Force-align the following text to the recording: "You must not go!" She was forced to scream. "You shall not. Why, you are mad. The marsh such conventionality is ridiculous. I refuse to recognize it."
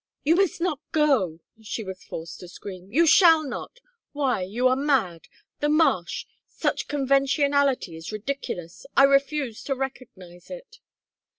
"You 0.23 0.33
must 0.35 0.59
not 0.59 0.79
go!" 0.91 1.41
She 1.61 1.83
was 1.83 2.03
forced 2.03 2.39
to 2.39 2.47
scream. 2.47 2.91
"You 2.91 3.05
shall 3.05 3.43
not. 3.43 3.79
Why, 4.13 4.41
you 4.41 4.67
are 4.67 4.75
mad. 4.75 5.27
The 5.59 5.69
marsh 5.69 6.25
such 6.47 6.87
conventionality 6.87 7.95
is 7.95 8.11
ridiculous. 8.11 8.87
I 8.97 9.03
refuse 9.03 9.61
to 9.65 9.75
recognize 9.75 10.49
it." 10.49 10.79